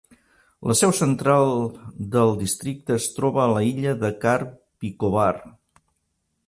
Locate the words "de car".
4.05-4.37